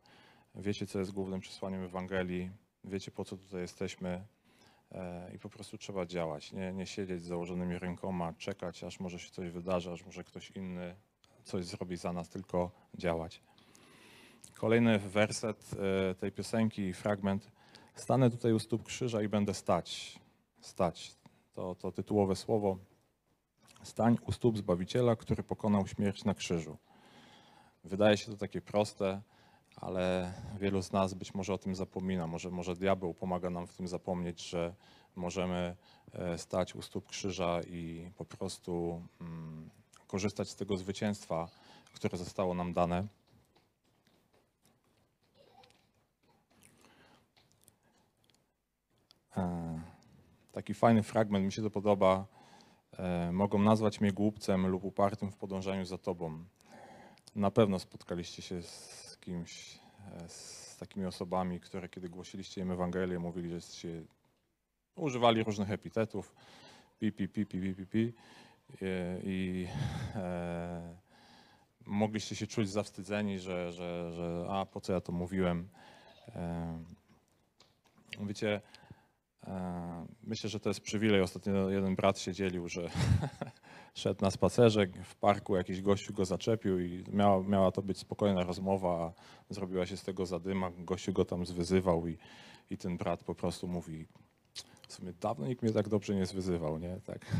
wiecie, 0.54 0.86
co 0.86 0.98
jest 0.98 1.12
głównym 1.12 1.40
przesłaniem 1.40 1.82
Ewangelii, 1.82 2.50
wiecie, 2.84 3.10
po 3.10 3.24
co 3.24 3.36
tutaj 3.36 3.60
jesteśmy 3.60 4.24
i 5.34 5.38
po 5.38 5.48
prostu 5.48 5.78
trzeba 5.78 6.06
działać. 6.06 6.52
Nie, 6.52 6.72
nie 6.72 6.86
siedzieć 6.86 7.22
z 7.22 7.26
założonymi 7.26 7.78
rękoma, 7.78 8.34
czekać, 8.38 8.84
aż 8.84 9.00
może 9.00 9.18
się 9.18 9.30
coś 9.30 9.50
wydarzy, 9.50 9.92
aż 9.92 10.04
może 10.04 10.24
ktoś 10.24 10.50
inny 10.50 10.96
coś 11.44 11.64
zrobi 11.64 11.96
za 11.96 12.12
nas, 12.12 12.28
tylko 12.28 12.70
działać. 12.94 13.42
Kolejny 14.54 14.98
werset 14.98 15.70
e, 16.10 16.14
tej 16.14 16.32
piosenki, 16.32 16.92
fragment. 16.92 17.50
Stanę 17.94 18.30
tutaj 18.30 18.52
u 18.52 18.58
stóp 18.58 18.82
krzyża 18.82 19.22
i 19.22 19.28
będę 19.28 19.54
stać. 19.54 20.18
Stać. 20.60 21.16
To, 21.54 21.74
to 21.74 21.92
tytułowe 21.92 22.36
słowo. 22.36 22.78
Stań 23.82 24.18
u 24.26 24.32
stóp 24.32 24.58
Zbawiciela, 24.58 25.16
który 25.16 25.42
pokonał 25.42 25.86
śmierć 25.86 26.24
na 26.24 26.34
krzyżu. 26.34 26.78
Wydaje 27.84 28.16
się 28.16 28.32
to 28.32 28.38
takie 28.38 28.60
proste, 28.60 29.22
ale 29.76 30.32
wielu 30.60 30.82
z 30.82 30.92
nas 30.92 31.14
być 31.14 31.34
może 31.34 31.54
o 31.54 31.58
tym 31.58 31.74
zapomina. 31.74 32.26
Może, 32.26 32.50
może 32.50 32.76
diabeł 32.76 33.14
pomaga 33.14 33.50
nam 33.50 33.66
w 33.66 33.74
tym 33.74 33.88
zapomnieć, 33.88 34.48
że 34.48 34.74
możemy 35.16 35.76
e, 36.12 36.38
stać 36.38 36.74
u 36.74 36.82
stóp 36.82 37.06
krzyża 37.06 37.60
i 37.62 38.10
po 38.16 38.24
prostu 38.24 39.02
mm, 39.20 39.70
korzystać 40.06 40.48
z 40.48 40.56
tego 40.56 40.76
zwycięstwa, 40.76 41.48
które 41.94 42.18
zostało 42.18 42.54
nam 42.54 42.72
dane. 42.72 43.06
E, 49.36 49.80
Taki 50.52 50.74
fajny 50.74 51.02
fragment, 51.02 51.44
mi 51.44 51.52
się 51.52 51.62
to 51.62 51.70
podoba. 51.70 52.26
E, 52.98 53.32
Mogą 53.32 53.58
nazwać 53.58 54.00
mnie 54.00 54.12
głupcem 54.12 54.66
lub 54.66 54.84
upartym 54.84 55.30
w 55.30 55.36
podążaniu 55.36 55.84
za 55.84 55.98
Tobą. 55.98 56.44
Na 57.36 57.50
pewno 57.50 57.78
spotkaliście 57.78 58.42
się 58.42 58.62
z 58.62 59.01
kimś, 59.22 59.78
e, 60.24 60.28
z 60.28 60.76
takimi 60.78 61.06
osobami, 61.06 61.60
które 61.60 61.88
kiedy 61.88 62.08
głosiliście 62.08 62.60
im 62.60 62.70
Ewangelię, 62.70 63.18
mówili, 63.18 63.48
że 63.48 63.54
jesteście, 63.54 64.02
używali 64.96 65.44
różnych 65.44 65.70
epitetów, 65.70 66.34
pi, 66.98 67.12
pi, 67.12 67.28
pi, 67.28 67.46
pi, 67.46 67.60
pi, 67.60 67.74
pi, 67.74 67.86
pi. 67.86 68.12
E, 68.82 69.18
i 69.24 69.66
e, 70.14 70.96
mogliście 71.86 72.36
się 72.36 72.46
czuć 72.46 72.70
zawstydzeni, 72.70 73.38
że, 73.38 73.72
że, 73.72 74.12
że 74.12 74.46
a 74.50 74.66
po 74.66 74.80
co 74.80 74.92
ja 74.92 75.00
to 75.00 75.12
mówiłem. 75.12 75.68
E, 76.28 76.84
wiecie, 78.20 78.60
e, 79.46 80.06
myślę, 80.22 80.50
że 80.50 80.60
to 80.60 80.70
jest 80.70 80.80
przywilej. 80.80 81.20
Ostatnio 81.20 81.70
jeden 81.70 81.96
brat 81.96 82.18
się 82.18 82.32
dzielił, 82.32 82.68
że 82.68 82.82
szedł 83.94 84.22
na 84.22 84.30
spacerze 84.30 84.86
w 85.04 85.14
parku, 85.14 85.56
jakiś 85.56 85.82
gościu 85.82 86.12
go 86.14 86.24
zaczepił 86.24 86.80
i 86.80 87.04
miała, 87.12 87.42
miała 87.42 87.72
to 87.72 87.82
być 87.82 87.98
spokojna 87.98 88.44
rozmowa, 88.44 89.12
a 89.50 89.54
zrobiła 89.54 89.86
się 89.86 89.96
z 89.96 90.02
tego 90.02 90.26
zadyma, 90.26 90.70
gościu 90.78 91.12
go 91.12 91.24
tam 91.24 91.46
zwyzywał 91.46 92.08
i, 92.08 92.18
i 92.70 92.78
ten 92.78 92.96
brat 92.96 93.24
po 93.24 93.34
prostu 93.34 93.68
mówi, 93.68 94.06
w 94.88 94.92
sumie 94.92 95.12
dawno 95.20 95.46
nikt 95.46 95.62
mnie 95.62 95.72
tak 95.72 95.88
dobrze 95.88 96.14
nie 96.14 96.26
zwyzywał, 96.26 96.78
nie? 96.78 97.00
Tak, 97.06 97.36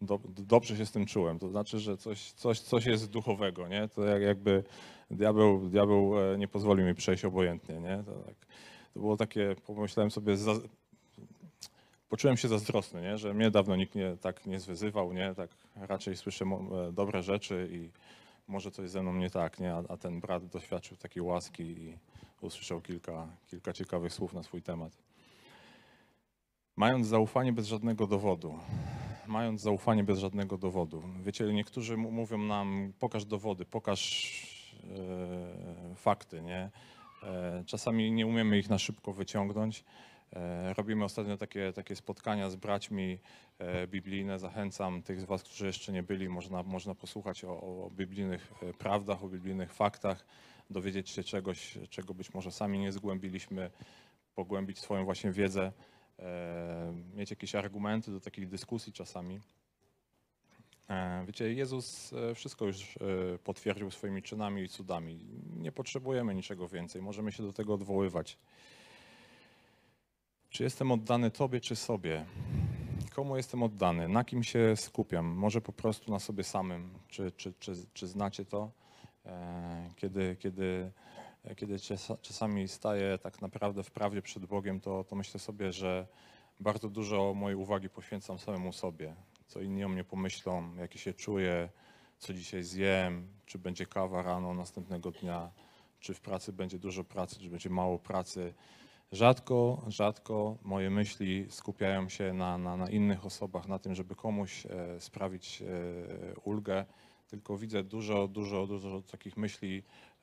do, 0.00 0.20
dobrze 0.26 0.76
się 0.76 0.86
z 0.86 0.92
tym 0.92 1.06
czułem, 1.06 1.38
to 1.38 1.48
znaczy, 1.48 1.78
że 1.78 1.96
coś, 1.96 2.32
coś, 2.32 2.60
coś 2.60 2.86
jest 2.86 3.10
duchowego, 3.10 3.68
nie? 3.68 3.88
To 3.88 4.04
jak, 4.04 4.22
jakby 4.22 4.64
diabeł, 5.10 5.68
diabeł 5.68 6.18
e, 6.18 6.38
nie 6.38 6.48
pozwolił 6.48 6.86
mi 6.86 6.94
przejść 6.94 7.24
obojętnie, 7.24 7.80
nie? 7.80 8.02
To, 8.06 8.12
tak, 8.12 8.34
to 8.94 9.00
było 9.00 9.16
takie, 9.16 9.56
pomyślałem 9.66 10.10
sobie, 10.10 10.36
poczułem 12.08 12.36
się 12.36 12.48
zazdrosny, 12.48 13.02
nie? 13.02 13.18
że 13.18 13.34
mnie 13.34 13.50
dawno 13.50 13.76
nikt 13.76 13.94
nie, 13.94 14.16
tak 14.16 14.46
nie 14.46 14.60
zwyzywał, 14.60 15.12
nie? 15.12 15.34
tak 15.34 15.50
raczej 15.76 16.16
słyszę 16.16 16.44
e, 16.44 16.92
dobre 16.92 17.22
rzeczy 17.22 17.68
i 17.72 17.90
może 18.48 18.70
coś 18.70 18.90
ze 18.90 19.02
mną 19.02 19.14
nie 19.14 19.30
tak, 19.30 19.60
nie? 19.60 19.74
A, 19.74 19.82
a 19.88 19.96
ten 19.96 20.20
brat 20.20 20.46
doświadczył 20.46 20.96
takiej 20.96 21.22
łaski 21.22 21.62
i 21.62 21.98
usłyszał 22.40 22.80
kilka, 22.80 23.28
kilka 23.46 23.72
ciekawych 23.72 24.12
słów 24.12 24.32
na 24.32 24.42
swój 24.42 24.62
temat. 24.62 24.92
Mając 26.76 27.06
zaufanie 27.06 27.52
bez 27.52 27.66
żadnego 27.66 28.06
dowodu, 28.06 28.58
mając 29.26 29.60
zaufanie 29.60 30.04
bez 30.04 30.18
żadnego 30.18 30.58
dowodu. 30.58 31.02
Wiecie, 31.22 31.44
niektórzy 31.44 31.96
mówią 31.96 32.38
nam, 32.38 32.92
pokaż 32.98 33.24
dowody, 33.24 33.64
pokaż 33.64 34.32
e, 35.92 35.94
fakty, 35.94 36.42
nie? 36.42 36.70
E, 37.22 37.64
czasami 37.66 38.12
nie 38.12 38.26
umiemy 38.26 38.58
ich 38.58 38.68
na 38.70 38.78
szybko 38.78 39.12
wyciągnąć. 39.12 39.84
E, 40.32 40.74
Robimy 40.74 41.04
ostatnio 41.04 41.36
takie, 41.36 41.72
takie 41.72 41.96
spotkania 41.96 42.50
z 42.50 42.56
braćmi 42.56 43.18
e, 43.58 43.86
biblijne. 43.86 44.38
Zachęcam 44.38 45.02
tych 45.02 45.20
z 45.20 45.24
Was, 45.24 45.42
którzy 45.42 45.66
jeszcze 45.66 45.92
nie 45.92 46.02
byli, 46.02 46.28
można, 46.28 46.62
można 46.62 46.94
posłuchać 46.94 47.44
o, 47.44 47.60
o 47.60 47.90
biblijnych 47.90 48.52
e, 48.62 48.72
prawdach, 48.72 49.24
o 49.24 49.28
biblijnych 49.28 49.72
faktach, 49.72 50.26
dowiedzieć 50.70 51.10
się 51.10 51.24
czegoś, 51.24 51.78
czego 51.90 52.14
być 52.14 52.34
może 52.34 52.52
sami 52.52 52.78
nie 52.78 52.92
zgłębiliśmy, 52.92 53.70
pogłębić 54.34 54.78
swoją 54.78 55.04
właśnie 55.04 55.32
wiedzę, 55.32 55.72
mieć 57.14 57.30
jakieś 57.30 57.54
argumenty 57.54 58.10
do 58.10 58.20
takich 58.20 58.48
dyskusji 58.48 58.92
czasami. 58.92 59.40
Wiecie, 61.26 61.52
Jezus 61.52 62.14
wszystko 62.34 62.66
już 62.66 62.98
potwierdził 63.44 63.90
swoimi 63.90 64.22
czynami 64.22 64.62
i 64.62 64.68
cudami. 64.68 65.18
Nie 65.56 65.72
potrzebujemy 65.72 66.34
niczego 66.34 66.68
więcej, 66.68 67.02
możemy 67.02 67.32
się 67.32 67.42
do 67.42 67.52
tego 67.52 67.74
odwoływać. 67.74 68.38
Czy 70.56 70.64
jestem 70.64 70.92
oddany 70.92 71.30
Tobie, 71.30 71.60
czy 71.60 71.76
sobie? 71.76 72.24
Komu 73.14 73.36
jestem 73.36 73.62
oddany? 73.62 74.08
Na 74.08 74.24
kim 74.24 74.44
się 74.44 74.76
skupiam? 74.76 75.26
Może 75.26 75.60
po 75.60 75.72
prostu 75.72 76.12
na 76.12 76.18
sobie 76.18 76.44
samym? 76.44 76.90
Czy, 77.08 77.32
czy, 77.32 77.52
czy, 77.58 77.72
czy 77.94 78.06
znacie 78.06 78.44
to? 78.44 78.70
E, 79.26 79.90
Kiedy, 79.96 80.36
kiedy, 80.40 80.92
kiedy 81.56 81.78
czas- 81.78 82.12
czasami 82.22 82.68
staję 82.68 83.18
tak 83.18 83.42
naprawdę 83.42 83.82
w 83.82 83.90
prawie 83.90 84.22
przed 84.22 84.46
Bogiem, 84.46 84.80
to, 84.80 85.04
to 85.04 85.16
myślę 85.16 85.40
sobie, 85.40 85.72
że 85.72 86.06
bardzo 86.60 86.88
dużo 86.88 87.34
mojej 87.34 87.56
uwagi 87.56 87.88
poświęcam 87.88 88.38
samemu 88.38 88.72
sobie. 88.72 89.14
Co 89.46 89.60
inni 89.60 89.84
o 89.84 89.88
mnie 89.88 90.04
pomyślą, 90.04 90.76
jakie 90.76 90.98
się 90.98 91.14
czuję, 91.14 91.68
co 92.18 92.34
dzisiaj 92.34 92.62
zjem, 92.62 93.28
czy 93.46 93.58
będzie 93.58 93.86
kawa 93.86 94.22
rano 94.22 94.54
następnego 94.54 95.10
dnia, 95.10 95.50
czy 96.00 96.14
w 96.14 96.20
pracy 96.20 96.52
będzie 96.52 96.78
dużo 96.78 97.04
pracy, 97.04 97.40
czy 97.40 97.50
będzie 97.50 97.70
mało 97.70 97.98
pracy. 97.98 98.54
Rzadko, 99.12 99.82
rzadko 99.88 100.58
moje 100.62 100.90
myśli 100.90 101.46
skupiają 101.50 102.08
się 102.08 102.32
na, 102.32 102.58
na, 102.58 102.76
na 102.76 102.90
innych 102.90 103.26
osobach, 103.26 103.68
na 103.68 103.78
tym, 103.78 103.94
żeby 103.94 104.14
komuś 104.14 104.66
e, 104.66 105.00
sprawić 105.00 105.62
e, 105.62 105.66
ulgę, 106.40 106.84
tylko 107.28 107.58
widzę 107.58 107.82
dużo, 107.82 108.28
dużo, 108.28 108.66
dużo 108.66 109.02
takich 109.02 109.36
myśli 109.36 109.82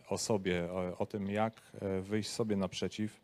o 0.09 0.17
sobie, 0.17 0.71
o, 0.71 0.97
o 0.97 1.05
tym, 1.05 1.29
jak 1.29 1.61
e, 1.81 2.01
wyjść 2.01 2.29
sobie 2.29 2.55
naprzeciw, 2.55 3.21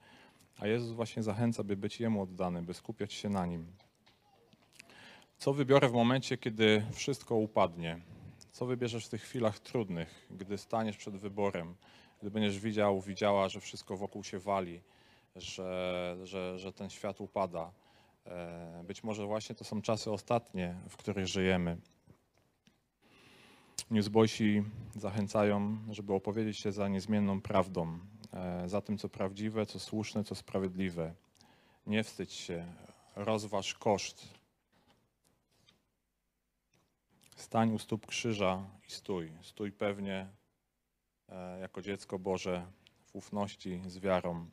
a 0.59 0.67
Jezus 0.67 0.91
właśnie 0.91 1.23
zachęca, 1.23 1.63
by 1.63 1.77
być 1.77 1.99
Jemu 1.99 2.21
oddany, 2.21 2.61
by 2.61 2.73
skupiać 2.73 3.13
się 3.13 3.29
na 3.29 3.45
Nim. 3.45 3.65
Co 5.37 5.53
wybiorę 5.53 5.89
w 5.89 5.93
momencie, 5.93 6.37
kiedy 6.37 6.85
wszystko 6.91 7.35
upadnie? 7.35 7.99
Co 8.51 8.65
wybierzesz 8.65 9.05
w 9.05 9.09
tych 9.09 9.21
chwilach 9.21 9.59
trudnych, 9.59 10.27
gdy 10.31 10.57
staniesz 10.57 10.97
przed 10.97 11.15
wyborem, 11.15 11.75
gdy 12.21 12.31
będziesz 12.31 12.59
widział, 12.59 13.01
widziała, 13.01 13.49
że 13.49 13.59
wszystko 13.59 13.97
wokół 13.97 14.23
się 14.23 14.39
wali, 14.39 14.81
że, 15.35 16.17
że, 16.23 16.59
że 16.59 16.73
ten 16.73 16.89
świat 16.89 17.21
upada. 17.21 17.71
E, 18.25 18.83
Być 18.87 19.03
może 19.03 19.25
właśnie 19.25 19.55
to 19.55 19.63
są 19.63 19.81
czasy 19.81 20.11
ostatnie, 20.11 20.75
w 20.89 20.97
których 20.97 21.27
żyjemy. 21.27 21.77
Newsboysi 23.91 24.63
zachęcają, 24.95 25.77
żeby 25.89 26.13
opowiedzieć 26.13 26.57
się 26.57 26.71
za 26.71 26.87
niezmienną 26.87 27.41
prawdą, 27.41 27.99
e, 28.33 28.69
za 28.69 28.81
tym, 28.81 28.97
co 28.97 29.09
prawdziwe, 29.09 29.65
co 29.65 29.79
słuszne, 29.79 30.23
co 30.23 30.35
sprawiedliwe. 30.35 31.13
Nie 31.87 32.03
wstydź 32.03 32.33
się, 32.33 32.73
rozważ 33.15 33.73
koszt. 33.73 34.27
Stań 37.35 37.73
u 37.73 37.79
stóp 37.79 38.05
krzyża 38.05 38.69
i 38.87 38.91
stój. 38.91 39.31
Stój 39.41 39.71
pewnie 39.71 40.27
e, 41.29 41.59
jako 41.59 41.81
dziecko 41.81 42.19
Boże 42.19 42.65
w 43.05 43.15
ufności, 43.15 43.81
z 43.87 43.99
wiarą. 43.99 44.49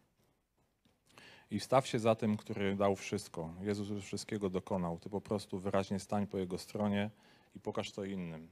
I 1.51 1.61
staw 1.61 1.87
się 1.87 1.99
za 1.99 2.15
tym, 2.15 2.37
który 2.37 2.77
dał 2.77 2.97
wszystko. 2.97 3.55
Jezus 3.61 3.89
już 3.89 4.05
wszystkiego 4.05 4.51
dokonał. 4.51 4.99
Ty 4.99 5.11
po 5.11 5.21
prostu 5.21 5.59
wyraźnie 5.59 6.01
stań 6.01 6.27
po 6.27 6.39
Jego 6.39 6.59
stronie 6.59 7.11
i 7.57 7.61
pokaż 7.61 7.93
to 7.93 8.05
innym. 8.05 8.49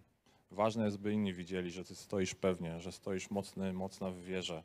Ważne 0.51 0.85
jest, 0.85 0.99
by 0.99 1.13
inni 1.13 1.35
widzieli, 1.35 1.71
że 1.71 1.85
Ty 1.85 1.95
stoisz 1.95 2.35
pewnie, 2.35 2.81
że 2.81 2.93
stoisz 2.93 3.31
mocny, 3.31 3.73
mocna 3.73 4.11
w 4.11 4.19
wierze, 4.19 4.63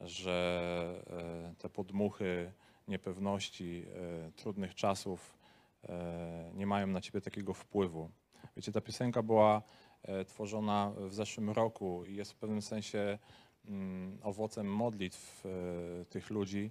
że 0.00 1.04
e, 1.10 1.54
te 1.58 1.68
podmuchy 1.68 2.52
niepewności, 2.88 3.84
e, 4.28 4.32
trudnych 4.32 4.74
czasów 4.74 5.34
e, 5.88 6.50
nie 6.54 6.66
mają 6.66 6.86
na 6.86 7.00
Ciebie 7.00 7.20
takiego 7.20 7.54
wpływu. 7.54 8.10
Wiecie, 8.56 8.72
ta 8.72 8.80
piosenka 8.80 9.22
była 9.22 9.62
tworzona 10.26 10.92
w 10.96 11.14
zeszłym 11.14 11.50
roku 11.50 12.04
i 12.04 12.14
jest 12.14 12.32
w 12.32 12.36
pewnym 12.36 12.62
sensie 12.62 13.18
mm, 13.64 14.18
owocem 14.22 14.66
modlitw 14.74 15.44
tych 16.10 16.30
ludzi 16.30 16.70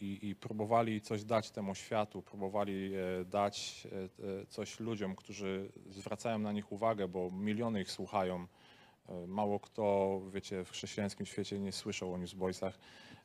i, 0.00 0.28
i 0.28 0.34
próbowali 0.34 1.00
coś 1.00 1.24
dać 1.24 1.50
temu 1.50 1.74
światu, 1.74 2.22
próbowali 2.22 2.94
e, 2.94 3.24
dać 3.24 3.86
e, 3.86 4.40
e, 4.40 4.46
coś 4.46 4.80
ludziom, 4.80 5.16
którzy 5.16 5.72
zwracają 5.90 6.38
na 6.38 6.52
nich 6.52 6.72
uwagę, 6.72 7.08
bo 7.08 7.30
miliony 7.30 7.80
ich 7.80 7.90
słuchają. 7.90 8.46
E, 9.08 9.26
Mało 9.26 9.60
kto, 9.60 10.20
wiecie, 10.32 10.64
w 10.64 10.70
chrześcijańskim 10.70 11.26
świecie 11.26 11.58
nie 11.58 11.72
słyszał 11.72 12.12
o 12.12 12.18
Newsboysach, 12.18 12.78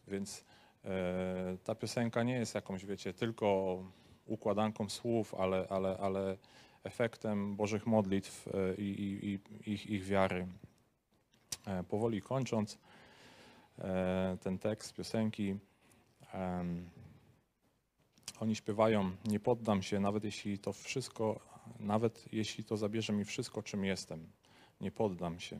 więc 0.07 0.45
e, 0.85 1.57
ta 1.63 1.75
piosenka 1.75 2.23
nie 2.23 2.33
jest 2.33 2.55
jakąś, 2.55 2.85
wiecie, 2.85 3.13
tylko 3.13 3.77
układanką 4.25 4.89
słów, 4.89 5.35
ale, 5.35 5.67
ale, 5.69 5.97
ale 5.97 6.37
efektem 6.83 7.55
Bożych 7.55 7.85
modlitw 7.85 8.47
e, 8.47 8.75
i, 8.75 9.03
i, 9.03 9.33
i 9.33 9.39
ich, 9.73 9.87
ich 9.87 10.05
wiary. 10.05 10.47
E, 11.67 11.83
Powoli 11.83 12.21
kończąc 12.21 12.77
e, 13.79 14.37
ten 14.41 14.59
tekst 14.59 14.93
piosenki, 14.93 15.55
em, 16.33 16.89
oni 18.39 18.55
śpiewają, 18.55 19.11
nie 19.25 19.39
poddam 19.39 19.81
się, 19.81 19.99
nawet 19.99 20.23
jeśli 20.23 20.59
to 20.59 20.73
wszystko, 20.73 21.39
nawet 21.79 22.33
jeśli 22.33 22.63
to 22.63 22.77
zabierze 22.77 23.13
mi 23.13 23.25
wszystko, 23.25 23.63
czym 23.63 23.85
jestem. 23.85 24.27
Nie 24.81 24.91
poddam 24.91 25.39
się. 25.39 25.59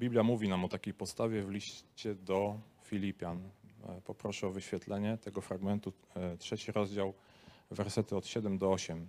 Biblia 0.00 0.22
mówi 0.22 0.48
nam 0.48 0.64
o 0.64 0.68
takiej 0.68 0.94
postawie 0.94 1.42
w 1.42 1.50
liście 1.50 2.14
do 2.14 2.60
Filipian. 2.82 3.50
E, 3.88 4.00
Poproszę 4.00 4.46
o 4.46 4.50
wyświetlenie 4.50 5.18
tego 5.18 5.40
fragmentu, 5.40 5.92
e, 6.14 6.36
trzeci 6.36 6.72
rozdział, 6.72 7.14
wersety 7.70 8.16
od 8.16 8.26
7 8.26 8.58
do 8.58 8.72
8. 8.72 9.08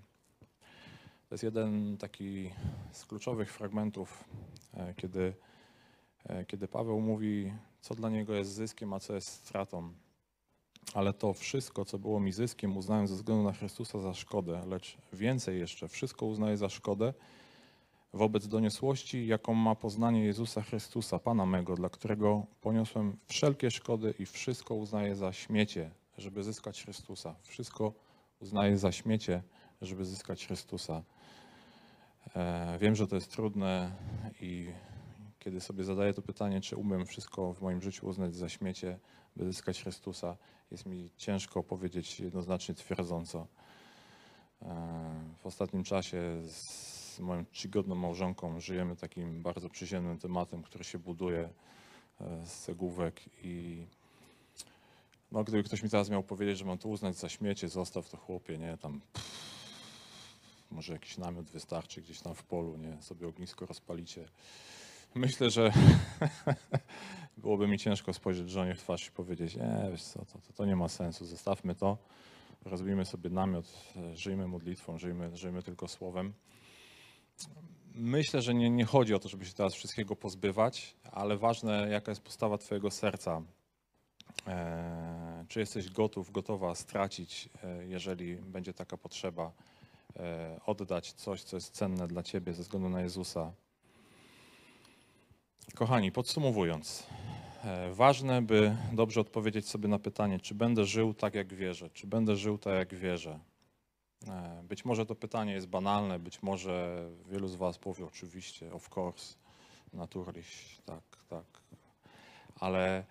To 1.30 1.36
jest 1.36 1.44
jeden 1.44 1.98
taki 1.98 2.52
z 2.92 3.06
kluczowych 3.06 3.54
fragmentów, 3.54 4.24
e, 4.74 4.94
kiedy, 4.94 5.34
kiedy 6.48 6.68
Paweł 6.68 7.02
mówi, 7.02 7.54
co 7.82 7.96
dla 7.96 8.10
niego 8.10 8.34
jest 8.34 8.52
zyskiem, 8.52 8.94
a 8.94 9.00
co 9.00 9.16
jest 9.16 9.28
stratą. 9.28 9.94
Ale 10.94 11.14
to 11.14 11.34
wszystko, 11.34 11.86
co 11.86 12.00
było 12.00 12.20
mi 12.20 12.32
zyskiem, 12.32 12.78
uznałem 12.78 13.08
ze 13.08 13.16
względu 13.16 13.44
na 13.44 13.54
Chrystusa 13.54 14.00
za 14.00 14.14
szkodę, 14.14 14.62
lecz 14.68 14.98
więcej 15.14 15.60
jeszcze, 15.60 15.88
wszystko 15.88 16.26
uznaję 16.26 16.58
za 16.58 16.70
szkodę 16.70 17.14
wobec 18.14 18.48
doniosłości, 18.48 19.28
jaką 19.28 19.54
ma 19.54 19.76
poznanie 19.76 20.26
Jezusa 20.26 20.62
Chrystusa, 20.62 21.20
Pana 21.20 21.46
mego, 21.46 21.76
dla 21.76 21.90
którego 21.90 22.46
poniosłem 22.62 23.18
wszelkie 23.26 23.72
szkody 23.72 24.14
i 24.20 24.26
wszystko 24.26 24.76
uznaję 24.76 25.16
za 25.16 25.34
śmiecie, 25.34 25.92
żeby 26.18 26.44
zyskać 26.44 26.84
Chrystusa. 26.84 27.36
Wszystko 27.44 27.94
uznaję 28.40 28.78
za 28.78 28.92
śmiecie, 28.92 29.44
żeby 29.82 30.06
zyskać 30.06 30.48
Chrystusa. 30.48 31.04
E, 32.36 32.78
Wiem, 32.82 32.96
że 32.96 33.08
to 33.08 33.16
jest 33.16 33.32
trudne 33.32 33.92
i 34.42 34.68
kiedy 35.48 35.62
sobie 35.62 35.84
zadaję 35.84 36.14
to 36.14 36.22
pytanie, 36.22 36.62
czy 36.62 36.76
umiem 36.76 37.06
wszystko 37.06 37.54
w 37.54 37.62
moim 37.62 37.82
życiu 37.82 38.08
uznać 38.08 38.36
za 38.36 38.50
śmiecie, 38.50 39.00
by 39.36 39.46
zyskać 39.46 39.82
Chrystusa, 39.82 40.38
jest 40.72 40.86
mi 40.86 41.10
ciężko 41.18 41.64
powiedzieć 41.64 42.20
jednoznacznie 42.20 42.76
twierdząco. 42.76 43.48
E, 44.62 44.68
W 45.38 45.46
ostatnim 45.46 45.84
czasie 45.84 46.22
z 46.48 47.20
moją 47.20 47.46
czcigodną 47.46 47.96
małżonką 47.96 48.60
żyjemy 48.60 48.96
takim 48.96 49.42
bardzo 49.42 49.70
przyziemnym 49.70 50.20
tematem, 50.20 50.64
który 50.64 50.84
się 50.84 51.00
buduje 51.00 51.50
e, 52.22 52.46
z 52.46 52.60
cegłówek 52.60 53.22
i 53.44 53.86
no, 55.32 55.44
gdyby 55.44 55.64
ktoś 55.64 55.84
mi 55.84 55.90
teraz 55.90 56.10
miał 56.10 56.24
powiedzieć, 56.24 56.58
że 56.58 56.66
mam 56.66 56.78
to 56.78 56.90
uznać 56.90 57.16
za 57.16 57.30
śmiecie, 57.30 57.70
zostaw 57.70 58.10
to 58.10 58.18
chłopie, 58.18 58.58
nie, 58.58 58.78
tam 58.78 59.02
pff, 59.14 59.32
może 60.72 60.94
jakiś 60.94 61.18
namiot 61.18 61.46
wystarczy 61.46 62.02
gdzieś 62.02 62.22
tam 62.22 62.36
w 62.36 62.44
polu, 62.44 62.78
nie, 62.78 63.02
sobie 63.02 63.28
ognisko 63.28 63.66
rozpalicie. 63.66 64.30
Myślę, 65.18 65.50
że 65.50 65.72
byłoby 67.38 67.68
mi 67.68 67.78
ciężko 67.78 68.14
spojrzeć 68.14 68.50
żonie 68.50 68.76
w 68.76 68.80
twarz 68.80 69.08
i 69.08 69.12
powiedzieć, 69.12 69.56
nie, 69.56 69.88
wiesz 69.92 70.04
co, 70.04 70.26
to, 70.26 70.40
to, 70.40 70.54
to 70.54 70.66
nie 70.66 70.76
ma 70.76 70.88
sensu, 70.88 71.26
zostawmy 71.26 71.76
to, 71.76 71.98
rozbijmy 72.66 73.06
sobie 73.06 73.30
namiot, 73.30 73.66
e, 73.98 74.16
żyjmy 74.16 74.48
modlitwą, 74.48 74.98
żyjmy, 74.98 75.38
żyjmy 75.38 75.64
tylko 75.64 75.88
słowem. 75.88 76.34
Myślę, 77.96 78.42
że 78.42 78.54
nie, 78.54 78.70
nie 78.70 78.86
chodzi 78.86 79.14
o 79.14 79.20
to, 79.20 79.30
żeby 79.30 79.46
się 79.46 79.54
teraz 79.54 79.74
wszystkiego 79.74 80.16
pozbywać, 80.16 80.96
ale 81.12 81.38
ważne, 81.38 81.88
jaka 81.90 82.12
jest 82.12 82.22
postawa 82.22 82.58
Twojego 82.58 82.92
serca. 82.92 83.42
E, 84.48 85.46
czy 85.48 85.60
jesteś 85.60 85.92
gotów, 85.92 86.32
gotowa 86.32 86.76
stracić, 86.76 87.50
e, 87.64 87.86
jeżeli 87.88 88.36
będzie 88.36 88.74
taka 88.74 88.98
potrzeba, 88.98 89.52
e, 90.16 90.60
oddać 90.66 91.14
coś, 91.14 91.44
co 91.44 91.58
jest 91.58 91.74
cenne 91.74 92.08
dla 92.08 92.24
Ciebie 92.24 92.54
ze 92.54 92.64
względu 92.64 92.90
na 92.90 93.02
Jezusa. 93.02 93.54
Kochani, 95.76 96.12
podsumowując, 96.12 97.08
e, 97.64 97.94
ważne, 97.94 98.42
by 98.42 98.76
dobrze 98.94 99.22
odpowiedzieć 99.22 99.70
sobie 99.70 99.88
na 99.88 100.00
pytanie, 100.00 100.40
czy 100.40 100.56
będę 100.56 100.86
żył 100.86 101.14
tak, 101.14 101.36
jak 101.36 101.54
wierzę, 101.54 101.90
czy 101.90 102.08
będę 102.08 102.36
żył 102.36 102.58
tak, 102.58 102.74
jak 102.74 102.96
wierzę. 102.96 103.40
E, 104.28 104.64
Być 104.64 104.86
może 104.86 105.06
to 105.06 105.16
pytanie 105.16 105.54
jest 105.54 105.68
banalne, 105.68 106.20
być 106.20 106.44
może 106.44 107.06
wielu 107.30 107.48
z 107.48 107.56
Was 107.56 107.78
powie 107.78 108.06
oczywiście, 108.06 108.74
of 108.74 108.98
course, 108.98 109.36
naturliś, 109.94 110.78
tak, 110.86 111.04
tak. 111.30 111.46
Ale 112.56 113.06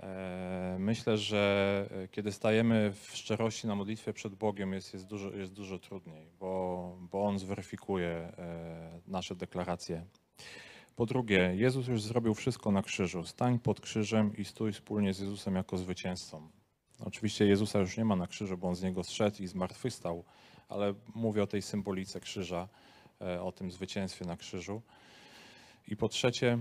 e, 0.00 0.76
myślę, 0.78 1.18
że 1.18 1.88
e, 1.90 2.08
kiedy 2.08 2.32
stajemy 2.32 2.92
w 2.92 3.16
szczerości 3.16 3.66
na 3.66 3.74
modlitwie 3.74 4.12
przed 4.12 4.34
Bogiem, 4.34 4.72
jest, 4.72 4.94
jest, 4.94 5.06
dużo, 5.06 5.30
jest 5.30 5.52
dużo 5.52 5.78
trudniej, 5.78 6.30
bo, 6.40 6.96
bo 7.00 7.24
On 7.24 7.38
zweryfikuje 7.38 8.08
e, 8.08 9.00
nasze 9.06 9.34
deklaracje. 9.34 10.04
Po 10.98 11.06
drugie, 11.06 11.52
Jezus 11.56 11.86
już 11.86 12.02
zrobił 12.02 12.34
wszystko 12.34 12.70
na 12.72 12.82
krzyżu. 12.82 13.24
Stań 13.24 13.58
pod 13.58 13.80
krzyżem 13.80 14.36
i 14.36 14.44
stój 14.44 14.72
wspólnie 14.72 15.14
z 15.14 15.18
Jezusem 15.18 15.54
jako 15.54 15.76
zwycięzcą. 15.76 16.48
Oczywiście 17.00 17.46
Jezusa 17.46 17.78
już 17.78 17.96
nie 17.96 18.04
ma 18.04 18.16
na 18.16 18.26
krzyżu, 18.26 18.58
bo 18.58 18.68
on 18.68 18.74
z 18.74 18.82
niego 18.82 19.04
zszedł 19.04 19.42
i 19.42 19.46
zmartwychwstał, 19.46 20.24
ale 20.68 20.94
mówię 21.14 21.42
o 21.42 21.46
tej 21.46 21.62
symbolice 21.62 22.20
krzyża, 22.20 22.68
e, 23.20 23.42
o 23.42 23.52
tym 23.52 23.70
zwycięstwie 23.70 24.24
na 24.24 24.36
krzyżu. 24.36 24.82
I 25.88 25.96
po 25.96 26.08
trzecie, 26.08 26.58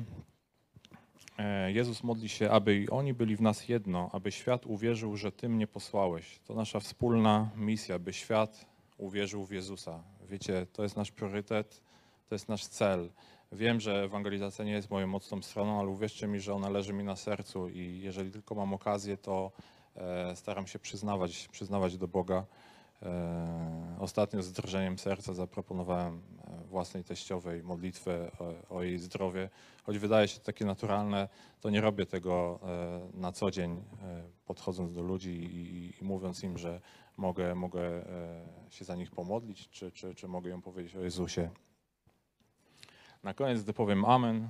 e, 1.38 1.72
Jezus 1.72 2.04
modli 2.04 2.30
się, 2.30 2.50
aby 2.50 2.76
i 2.76 2.90
oni 2.90 3.14
byli 3.14 3.36
w 3.36 3.42
nas 3.42 3.70
jedno, 3.70 4.10
aby 4.14 4.32
świat 4.32 4.66
uwierzył, 4.66 5.18
że 5.18 5.32
Ty 5.32 5.50
mnie 5.50 5.68
posłałeś. 5.68 6.40
To 6.40 6.54
nasza 6.54 6.80
wspólna 6.80 7.50
misja, 7.56 8.00
by 8.00 8.14
świat 8.14 8.66
uwierzył 8.98 9.46
w 9.46 9.52
Jezusa. 9.52 10.04
Wiecie, 10.30 10.68
to 10.74 10.84
jest 10.84 10.98
nasz 10.98 11.12
priorytet, 11.12 11.82
to 12.30 12.36
jest 12.36 12.50
nasz 12.50 12.68
cel. 12.68 13.10
Wiem, 13.52 13.80
że 13.80 14.04
ewangelizacja 14.04 14.66
nie 14.66 14.72
jest 14.72 14.90
moją 14.90 15.08
mocną 15.08 15.42
stroną, 15.42 15.80
ale 15.80 15.90
uwierzcie 15.90 16.28
mi, 16.28 16.40
że 16.40 16.54
ona 16.54 16.70
leży 16.70 16.94
mi 16.94 17.04
na 17.04 17.16
sercu 17.16 17.70
i 17.70 18.00
jeżeli 18.04 18.32
tylko 18.32 18.56
mam 18.56 18.74
okazję, 18.74 19.18
to 19.18 19.52
e, 19.96 20.36
staram 20.36 20.68
się 20.68 20.80
przyznawać, 20.80 21.48
przyznawać 21.48 21.98
do 21.98 22.08
Boga. 22.08 22.46
E, 23.02 23.98
Ostatnio 24.00 24.44
z 24.44 24.52
drżeniem 24.52 25.00
serca 25.00 25.34
zaproponowałem 25.34 26.22
e, 26.48 26.64
własnej 26.66 27.04
teściowej 27.04 27.64
modlitwę 27.64 28.32
o, 28.70 28.76
o 28.76 28.84
jej 28.84 29.00
zdrowie. 29.00 29.50
Choć 29.84 29.98
wydaje 29.98 30.28
się 30.28 30.40
takie 30.40 30.66
naturalne, 30.66 31.30
to 31.62 31.70
nie 31.70 31.82
robię 31.82 32.06
tego 32.06 32.60
na 33.14 33.32
co 33.32 33.52
dzień, 33.52 33.84
podchodząc 34.46 34.94
do 34.94 35.02
ludzi 35.02 35.30
i, 35.30 35.94
i 36.02 36.06
mówiąc 36.06 36.44
im, 36.44 36.58
że 36.58 36.82
mogę, 37.18 37.56
mogę 37.56 38.06
się 38.70 38.86
za 38.86 38.96
nich 38.96 39.12
pomodlić, 39.12 39.70
czy, 39.70 39.92
czy, 39.92 40.16
czy 40.16 40.28
mogę 40.28 40.50
ją 40.50 40.62
powiedzieć 40.62 40.96
o 40.96 41.02
Jezusie. 41.02 41.50
Na 43.28 43.34
koniec, 43.34 43.64
gdy 43.64 43.74
powiem 43.74 44.06
amen, 44.06 44.50